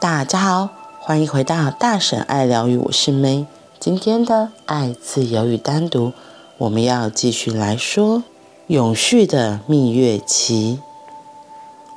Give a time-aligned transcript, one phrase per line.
[0.00, 0.68] 大家好，
[1.00, 3.46] 欢迎回到大婶爱疗愈，我是 May。
[3.80, 6.12] 今天的爱、自由与单独，
[6.56, 8.22] 我们要继续来说
[8.68, 10.78] 永续的蜜月期。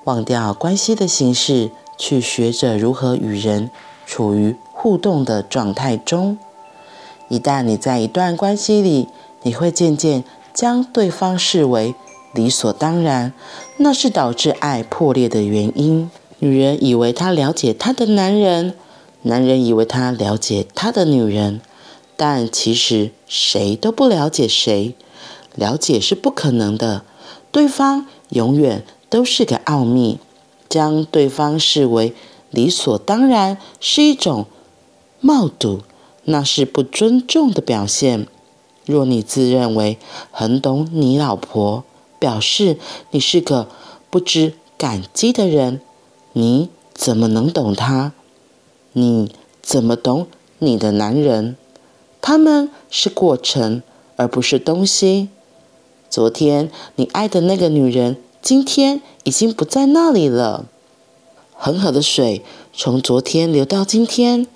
[0.05, 3.69] 忘掉关系的形式，去学着如何与人
[4.07, 6.39] 处于互动的状态中。
[7.27, 9.09] 一旦你在一段关系里，
[9.43, 10.23] 你会渐渐
[10.55, 11.93] 将对方视为
[12.33, 13.31] 理所当然，
[13.77, 16.09] 那是导致爱破裂的原因。
[16.41, 18.75] 女人以为她了解她的男人，
[19.23, 21.61] 男人以为他了解他的女人，
[22.17, 24.95] 但其实谁都不了解谁，
[25.55, 27.03] 了解是不可能的。
[27.51, 30.17] 对方永远都是个奥秘，
[30.67, 32.15] 将对方视为
[32.49, 34.47] 理所当然是一种
[35.19, 35.81] 冒赌，
[36.23, 38.25] 那是不尊重的表现。
[38.87, 39.99] 若你自认为
[40.31, 41.83] 很懂你老婆，
[42.17, 42.77] 表示
[43.11, 43.67] 你是个
[44.09, 45.79] 不知感激的人。
[46.33, 48.13] 你怎么能懂他？
[48.93, 50.27] 你怎么懂
[50.59, 51.57] 你的男人？
[52.21, 53.81] 他们是过程，
[54.15, 55.29] 而不是东西。
[56.09, 60.65] 昨天你爱的那个女人，今天已经不在那里了。
[61.53, 62.43] 恒河的水
[62.73, 64.47] 从昨天流到今天，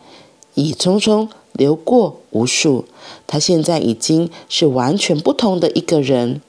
[0.53, 2.85] 已匆匆流过无数。
[3.27, 6.41] 他现在已经是完全不同的一个人。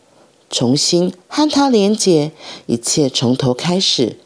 [0.48, 2.30] 重新和他连结，
[2.66, 4.16] 一切从头开始。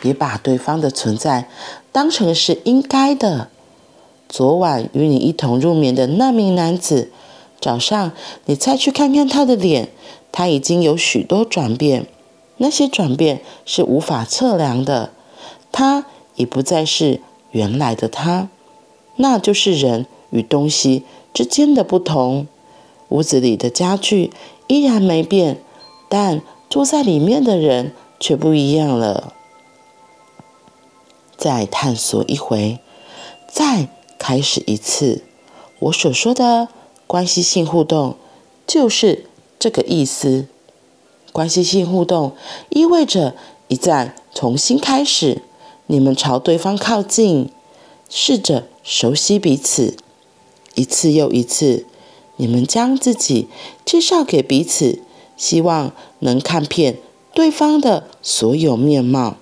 [0.00, 1.48] 别把对方的存在
[1.92, 3.48] 当成是应该的。
[4.28, 7.10] 昨晚与你一同入眠的那名男子，
[7.60, 8.12] 早上
[8.44, 9.88] 你再去看看他的脸，
[10.30, 12.06] 他已经有许多转变，
[12.58, 15.10] 那些转变是无法测量的。
[15.72, 16.04] 他
[16.36, 18.48] 已不再是原来的他，
[19.16, 22.46] 那就是人与东西之间的不同。
[23.08, 24.30] 屋子里的家具
[24.66, 25.58] 依然没变，
[26.10, 29.32] 但住在里面的人却不一样了。
[31.38, 32.80] 再探索一回，
[33.50, 33.88] 再
[34.18, 35.22] 开始一次。
[35.78, 36.68] 我所说的
[37.06, 38.16] 关系性互动，
[38.66, 39.26] 就是
[39.58, 40.48] 这个意思。
[41.32, 42.32] 关系性互动
[42.70, 43.36] 意味着
[43.68, 45.42] 一再重新开始，
[45.86, 47.50] 你们朝对方靠近，
[48.10, 49.96] 试着熟悉彼此，
[50.74, 51.86] 一次又一次，
[52.36, 53.46] 你们将自己
[53.84, 55.00] 介绍给彼此，
[55.36, 56.96] 希望能看遍
[57.32, 59.36] 对方的所有面貌。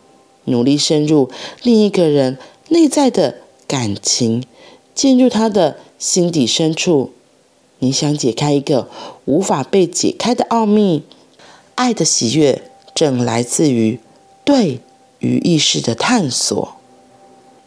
[0.46, 1.30] 努力深入
[1.62, 2.38] 另一个人
[2.70, 3.36] 内在的
[3.68, 4.42] 感情，
[4.94, 7.12] 进入他的心底深处。
[7.78, 8.88] 你想解开一个
[9.26, 11.02] 无法被解开的奥秘。
[11.74, 12.62] 爱的喜悦
[12.94, 14.00] 正来自于
[14.44, 14.80] 对
[15.18, 16.72] 于意识的探索。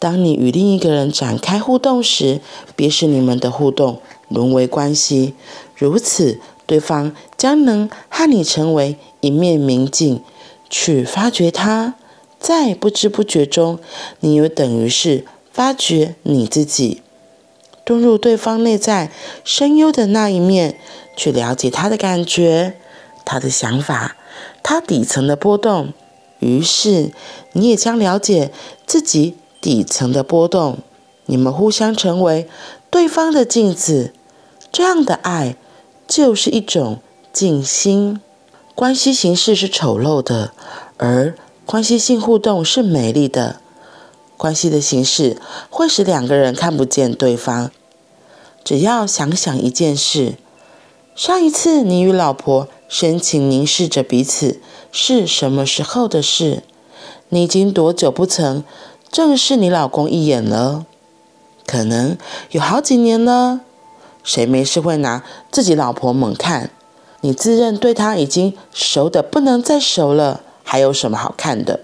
[0.00, 2.40] 当你与另一个人展开互动时，
[2.74, 5.34] 别使你们的互动沦为关系。
[5.76, 10.20] 如此，对方将能和你成为一面明镜，
[10.68, 11.94] 去发掘他。
[12.40, 13.78] 在不知不觉中，
[14.20, 17.02] 你又等于是发掘你自己，
[17.84, 19.12] 遁入对方内在
[19.44, 20.80] 深幽的那一面，
[21.14, 22.76] 去了解他的感觉、
[23.26, 24.16] 他的想法、
[24.62, 25.92] 他底层的波动。
[26.38, 27.12] 于是，
[27.52, 28.50] 你也将了解
[28.86, 30.78] 自己底层的波动。
[31.26, 32.48] 你们互相成为
[32.88, 34.14] 对方的镜子，
[34.72, 35.54] 这样的爱
[36.08, 37.00] 就是一种
[37.32, 38.20] 静心。
[38.74, 40.52] 关系形式是丑陋的，
[40.96, 41.34] 而
[41.70, 43.60] 关系性互动是美丽的，
[44.36, 45.36] 关系的形式
[45.70, 47.70] 会使两个人看不见对方。
[48.64, 50.34] 只要想想一件事：
[51.14, 54.60] 上一次你与老婆深情凝视着彼此
[54.90, 56.64] 是什么时候的事？
[57.28, 58.64] 你已经多久不曾
[59.08, 60.84] 正视你老公一眼了？
[61.64, 62.18] 可能
[62.50, 63.60] 有好几年了。
[64.24, 66.70] 谁没事会拿自己老婆猛看？
[67.20, 70.40] 你自认对她已经熟得不能再熟了。
[70.70, 71.80] 还有什么好看的？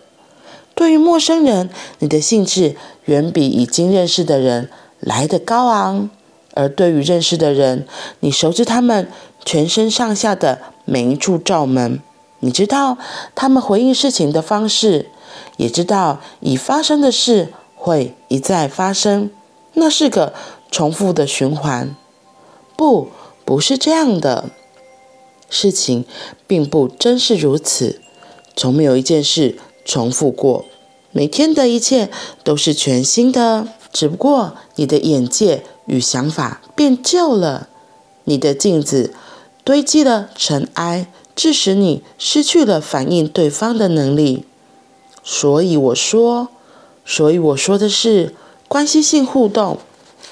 [0.76, 2.76] 对于陌生人，你的兴致
[3.06, 4.70] 远比已经认识的人
[5.00, 6.08] 来得高昂；
[6.54, 7.84] 而对于认识的人，
[8.20, 9.08] 你熟知他们
[9.44, 12.00] 全身上下的每一处罩门，
[12.38, 12.97] 你知道
[13.34, 15.10] 他们回应事情的方式，
[15.56, 19.33] 也知道已发生的事会一再发生。
[19.72, 20.33] 那是个
[20.71, 21.97] 重复的循环。
[22.77, 23.09] 不，
[23.44, 24.50] 不是这样的。
[25.50, 26.04] 事情
[26.47, 28.00] 并不真是如此。
[28.56, 30.64] 从没有一件事重复过，
[31.12, 32.10] 每天的一切
[32.42, 33.68] 都是全新的。
[33.92, 37.68] 只不过你的眼界与想法变旧了，
[38.24, 39.14] 你的镜子
[39.62, 44.44] 堆积了尘埃，致使你失去了反应对方的能力。
[45.22, 46.48] 所以我说，
[47.04, 48.34] 所以我说的是
[48.68, 49.78] 关系性互动，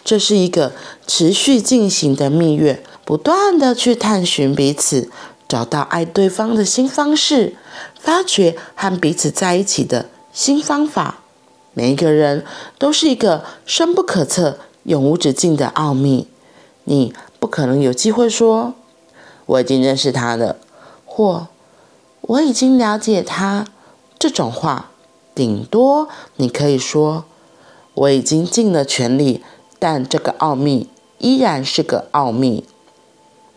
[0.05, 0.73] 这是一个
[1.07, 5.11] 持续进行的蜜月，不断地去探寻彼此。
[5.55, 7.55] 找到爱对方的新方式，
[7.97, 11.21] 发掘和彼此在一起的新方法。
[11.75, 12.45] 每一个人
[12.77, 16.27] 都是一个深不可测、永无止境的奥秘。
[16.83, 18.75] 你不可能有机会说
[19.47, 20.57] 我已经认识他了，
[21.07, 21.47] 或
[22.23, 23.65] 我已经了解他
[24.19, 24.91] 这种话。
[25.37, 27.27] 顶多你可以说
[27.95, 29.45] 我已经尽了全力，
[29.79, 32.65] 但这个奥秘依然是个奥秘。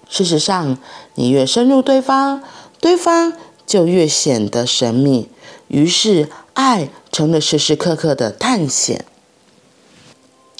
[0.09, 0.77] 事实上，
[1.15, 2.41] 你越深入对方，
[2.79, 3.33] 对方
[3.65, 5.27] 就越显得神秘。
[5.67, 9.05] 于是，爱成了时时刻刻的探险。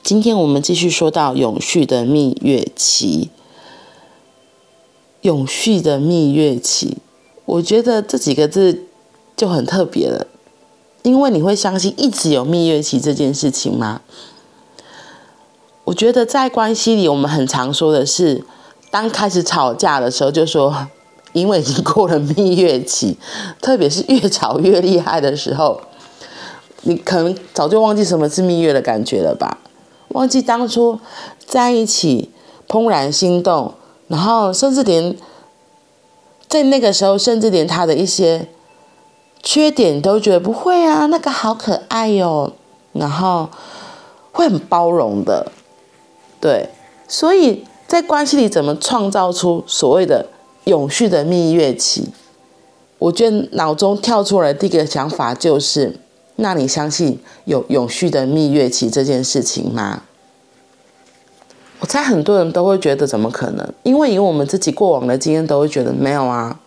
[0.04, 3.30] 今天我们继续说到永续的蜜月期。
[5.22, 6.98] 永续的蜜月期，
[7.46, 8.84] 我觉得这几个字
[9.36, 10.28] 就很特别了，
[11.04, 14.02] 因为你会相信一直有蜜月期这件事情吗？
[15.86, 18.44] 我觉得在关系里，我们很常说的是。
[18.98, 20.76] 当开始吵架的时候，就说
[21.34, 23.16] 因为已经过了蜜月期，
[23.62, 25.80] 特别是越吵越厉害的时候，
[26.82, 29.60] 你可能早就忘记什么是蜜月的感觉了吧？
[30.08, 31.00] 忘记当初
[31.46, 32.32] 在一起
[32.68, 33.76] 怦然心动，
[34.08, 35.16] 然后甚至连
[36.48, 38.48] 在那个时候，甚至连他的一些
[39.44, 42.52] 缺点都觉得不会啊，那个好可爱哟，
[42.94, 43.50] 然后
[44.32, 45.52] 会很包容的，
[46.42, 46.72] 对，
[47.08, 47.64] 所以。
[47.88, 50.28] 在关系里怎么创造出所谓的
[50.66, 52.10] 永续的蜜月期？
[53.00, 55.98] 我觉得脑中跳出来第一个想法就是：
[56.36, 60.04] 那你相信有永续的蜜月期这件事情吗？
[61.80, 63.74] 我猜很多人都会觉得怎么可能？
[63.84, 66.60] 因为以我们自己过往的经验，都会觉得没有啊，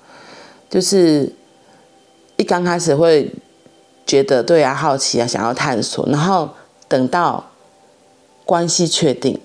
[0.71, 1.31] 就是
[2.37, 3.31] 一刚开始会
[4.07, 6.49] 觉得对啊，好奇啊，想要探索，然后
[6.89, 7.45] 等到
[8.47, 9.39] 关系确定。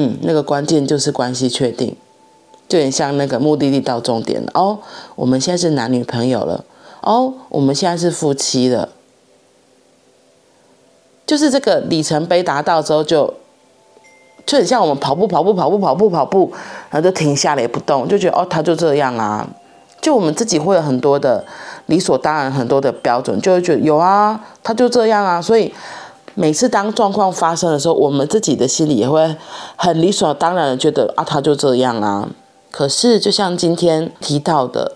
[0.00, 1.96] 嗯，那个关键就是关系确定，
[2.68, 4.78] 就很像那个目的地到终点了哦。
[5.16, 6.64] 我们现在是男女朋友了
[7.00, 8.90] 哦，我们现在是夫妻了，
[11.26, 13.34] 就是这个里程碑达到之后就，
[14.46, 16.52] 就很像我们跑步跑步跑步跑步跑步，
[16.90, 19.48] 然后就停下来也不动，就觉得哦，他就这样啊。
[20.00, 21.44] 就我们自己会有很多的
[21.86, 25.74] 理所当然，很多的标准，就会觉得有啊，他就这样啊，所以。
[26.40, 29.36] 每次当状况发生的时候，我们自己的心里也会
[29.74, 32.30] 很理所当然的觉得啊，他就这样啊。
[32.70, 34.92] 可是，就像今天提到的，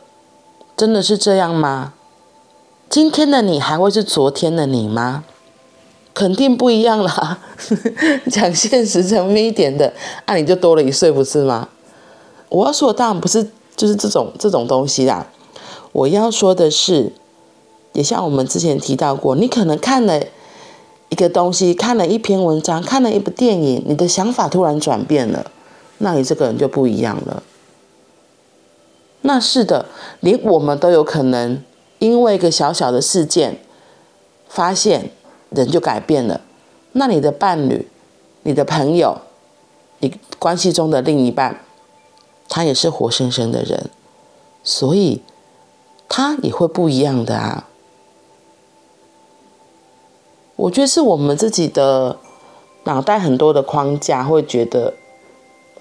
[0.76, 1.94] 真的是这样吗？
[2.88, 5.24] 今天的你还会是昨天的你吗？
[6.14, 7.40] 肯定不一样啦。
[8.30, 9.92] 讲现实层面一点的，
[10.26, 11.68] 啊，你就多了一岁，不是吗？
[12.50, 15.26] 我要说的当然不是就是这种这种东西啦。
[15.90, 17.12] 我要说的是，
[17.94, 20.22] 也像我们之前提到过，你可能看了。
[21.12, 25.50] 一个东西，看了一篇文章，看了一部电影，你的想法突然转变了，
[25.98, 27.42] 那你这个人就不一样了。
[29.20, 29.84] 那是的，
[30.20, 31.62] 连我们都有可能
[31.98, 33.58] 因为一个小小的事件，
[34.48, 35.10] 发现
[35.50, 36.40] 人就改变了。
[36.92, 37.86] 那你的伴侣、
[38.44, 39.20] 你的朋友、
[39.98, 41.60] 你关系中的另一半，
[42.48, 43.90] 他也是活生生的人，
[44.64, 45.20] 所以
[46.08, 47.68] 他也会不一样的啊。
[50.62, 52.16] 我觉得是我们自己的
[52.84, 54.94] 脑袋很多的框架，会觉得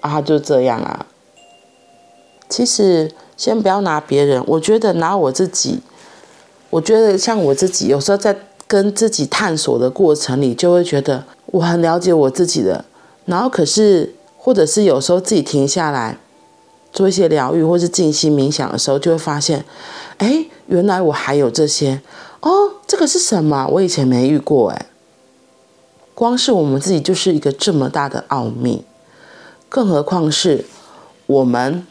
[0.00, 1.06] 啊，就这样啊。
[2.48, 5.78] 其实先不要拿别人，我觉得拿我自己，
[6.70, 8.36] 我觉得像我自己，有时候在
[8.66, 12.84] 跟自己探索的过程里，就会觉得我很了解我自己的。
[13.24, 16.18] 然后可是，或者是有时候自己停下来
[16.92, 19.64] 做一些疗愈，或是静心冥想的时候，就会发现，
[20.18, 22.00] 哎，原来我还有这些。
[22.40, 22.50] 哦，
[23.02, 23.66] 个是什么？
[23.66, 24.86] 我以前没遇过哎。
[26.14, 28.84] 光是我们自己就是一个这么大的奥秘，
[29.68, 30.64] 更何况是
[31.26, 31.84] 我们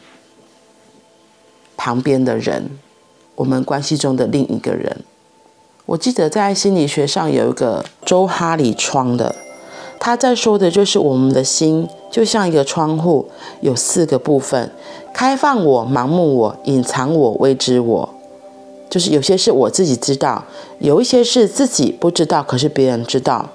[1.76, 2.78] 旁边的人，
[3.34, 5.04] 我们关系中的另一个人。
[5.84, 9.34] 我记得在心理学上有一个周哈里窗的，
[10.00, 13.28] 他在说的就是我们的心就像一个窗户，
[13.60, 14.70] 有四个部分：
[15.12, 18.11] 开放我、盲目我、隐藏我、未知我。
[18.92, 20.44] 就是有些事我自己知道，
[20.78, 23.48] 有一些事自己不知道，可是别人知道。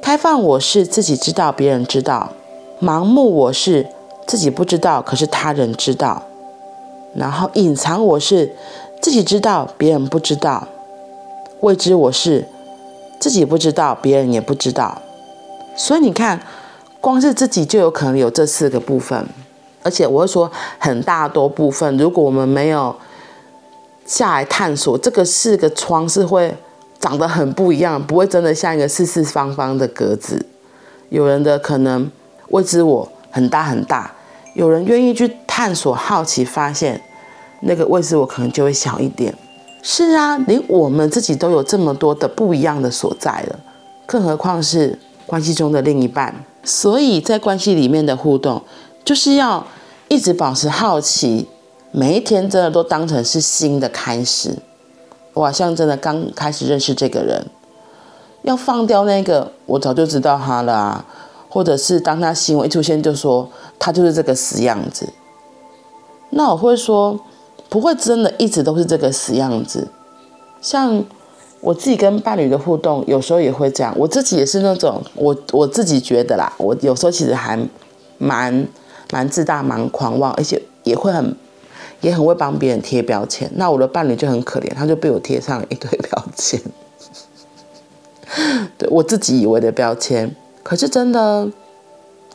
[0.00, 2.30] 开放我是自己知道，别人知道；
[2.80, 3.88] 盲目我是
[4.24, 6.22] 自己不知道，可是他人知道。
[7.16, 8.54] 然后隐藏我是
[9.00, 10.68] 自己知道，别人不知道。
[11.62, 12.46] 未知我是
[13.18, 15.02] 自己不知道，别人也不知道。
[15.74, 16.40] 所以你看，
[17.00, 19.26] 光是自己就有可能有这四个部分，
[19.82, 22.94] 而且我会说很大多部分，如果我们没有。
[24.06, 26.54] 下来探索，这个四个窗是会
[26.98, 30.44] 长得很不一样，不会真的像一个四四方方的格子。
[31.08, 32.10] 有人的可能
[32.48, 34.12] 未知我很大很大，
[34.54, 37.00] 有人愿意去探索、好奇、发现，
[37.60, 39.34] 那个未知我可能就会小一点。
[39.82, 43.60] 是啊，连我们自己都有这么多的不一样的所在了，
[44.06, 46.34] 更何况是关系中的另一半。
[46.62, 48.62] 所以在关系里面的互动，
[49.04, 49.66] 就是要
[50.08, 51.46] 一直保持好奇，
[51.96, 54.58] 每一天真的都当成是新的开始。
[55.32, 57.46] 我好像真的刚开始认识这个人，
[58.42, 61.06] 要放掉那个我早就知道他了啊，
[61.48, 63.48] 或者是当他行为一出现就说
[63.78, 65.08] 他就是这个死样子，
[66.30, 67.20] 那我会说。
[67.70, 69.88] 不会真的一直都是这个死样子，
[70.60, 71.02] 像
[71.60, 73.92] 我自己跟伴侣的互动，有时候也会这样。
[73.98, 77.58] 我自己也是那种，我我自己觉得啦，我有时候其实还
[78.18, 78.68] 蛮
[79.10, 81.34] 蛮自大、蛮狂妄，而且也会很
[82.04, 83.50] 也很会帮别人贴标签。
[83.54, 86.60] 那我的伴侣就很可怜，他就被我贴上一堆标签，
[88.76, 90.36] 对我自己以为的标签。
[90.62, 91.48] 可是真的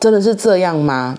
[0.00, 1.16] 真的是这样吗？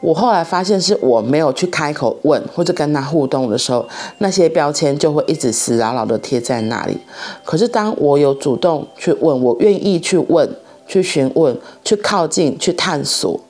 [0.00, 3.86] 我后来发现，是我没有去开口问或者跟他互动的时候，
[4.18, 6.98] 那些标签就会一直死牢牢的贴在那里。
[7.44, 10.48] 可是当我有主动去问，我愿意去问、
[10.86, 13.40] 去询问、去靠近、去探索，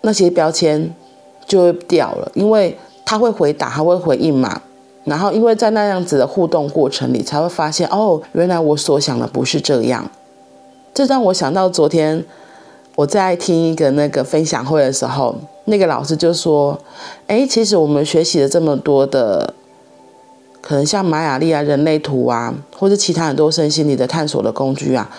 [0.00, 0.94] 那些标签
[1.46, 4.62] 就会掉了，因为他会回答，他会回应嘛。
[5.04, 10.10] 然后因为在那样子的互动过程里，才会发现哦，原来我所想的不是这样。
[10.94, 12.24] 这让我想到昨天。
[12.94, 16.78] 我在听一个那个分享会的时候，那个老师就说
[17.26, 19.54] ：“哎，其实我们学习了这么多的，
[20.60, 25.10] 可能像玛雅历啊、人类图啊，或者其他很多身心灵的探索的工具啊，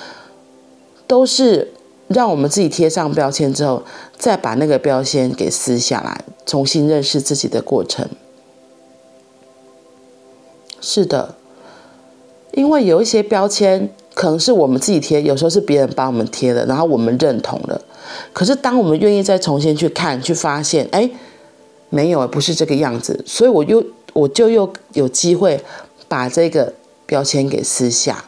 [1.07, 1.73] 都是
[2.13, 3.84] 让我们自己贴上标签之后，
[4.17, 8.08] 再把那个标签给撕下来，重新认识自己的过程。”
[10.79, 11.36] 是的，
[12.51, 13.89] 因为有一些标签。
[14.15, 17.82] 可能是我们自己贴，有时候是别人帮我们贴的，然后我们认同了。
[18.32, 21.10] 可是当我们愿意再重新去看、去发现，哎，
[21.89, 25.60] 没有，不是这个样子，所以我又我就又有机会
[26.08, 26.72] 把这个
[27.08, 28.25] 标签给撕下。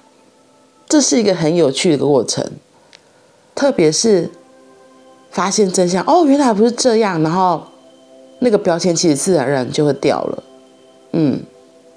[0.90, 2.44] 这是一个很有趣的过程，
[3.56, 4.30] 特别是
[5.32, 7.64] 发现真相，哦，原来不是这样，然后
[8.40, 10.44] 那个标签其实自然而然就会掉了。
[11.14, 11.42] 嗯，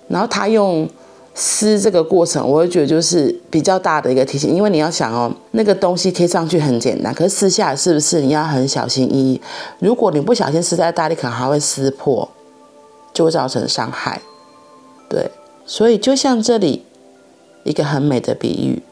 [0.08, 0.88] 然后他用。
[1.40, 9.40] 撕这个过程，我会觉得就是比较大的一个提醒，因为你要想哦，那个东西贴上去很简单，可是撕下来是不是你要很小心翼翼？
[9.78, 12.28] 如果你不小心撕在大力，可能还会撕破，
[13.12, 14.20] 就会造成伤害。
[15.08, 15.30] 对，
[15.64, 16.84] 所以就像这里
[17.62, 18.82] 一个很美的比喻，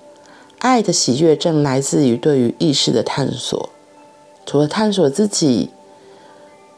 [0.66, 3.70] 爱的喜悦正来自于对于意识的探索，
[4.44, 5.70] 除了探索自己，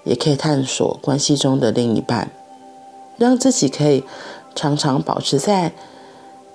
[0.04, 2.30] 也可以探索关系中的另一半，
[3.16, 4.04] 让自己可以。
[4.54, 5.72] 常常保持在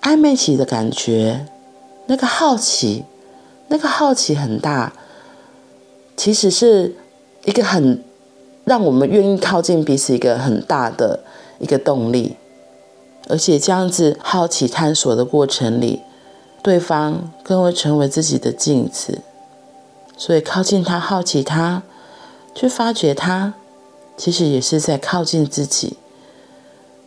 [0.02, 1.46] 暧昧期的感觉，
[2.08, 3.06] 那个好奇，
[3.70, 4.92] 那个好奇很大，
[6.18, 6.98] 其实是
[7.46, 8.04] 一个很
[8.66, 11.22] 让我们愿意靠近彼此一个很大的
[11.60, 12.36] 一个动力。
[13.30, 16.02] 而且这样子好奇探索的过程里，
[16.64, 19.22] 对方更会成为自己的镜子，
[20.18, 21.84] 所以靠近他，好奇他，
[22.56, 23.54] 去发掘他，
[24.18, 25.98] 其实也是在靠近自己。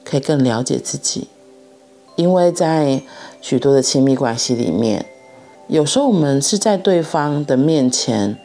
[0.08, 1.26] 可以更了解自己，
[2.14, 3.02] 因为在
[3.40, 5.04] 许多的亲密关系里面，
[5.66, 8.38] 有时候我们是在对方的面前，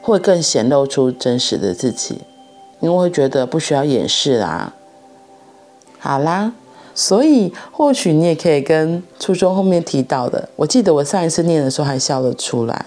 [0.00, 2.22] 会更显露出真实的自己，
[2.80, 4.72] 因为会觉得不需要掩饰啦。
[5.98, 6.54] 好啦，
[6.96, 12.86] 所以或许你也可以跟初中后面提到的，我记得我上一次念的时候还笑了出来。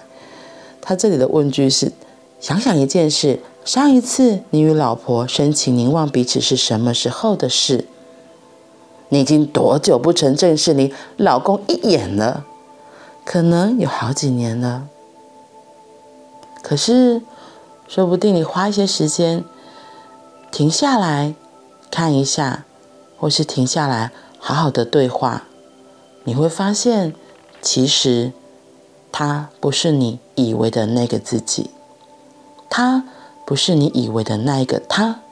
[0.82, 1.92] 他这里的问句是：
[2.40, 3.38] 想想一件事。
[3.64, 7.84] 上一次你与老婆深情凝望彼此是什么时候的事？
[9.10, 12.46] 你已经多久不曾正视你老公一眼了？
[13.24, 14.88] 可能有好几年了。
[16.62, 17.20] 可是，
[17.86, 19.44] 说不定你花一些时间
[20.50, 21.34] 停下来
[21.90, 22.64] 看一下，
[23.20, 24.10] 或是停下来
[24.40, 25.44] 好好的对话，
[26.24, 27.14] 你会发现，
[27.62, 28.32] 其实
[29.12, 31.70] 他不是你以为的那个自己，
[32.68, 33.04] 他。
[33.46, 35.22] 不是你以为的那一个他。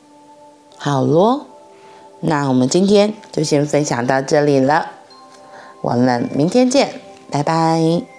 [0.77, 1.47] 好咯，
[2.19, 4.87] 那我们今天就先分享到这里了，
[5.83, 8.18] 我们明天见，拜拜。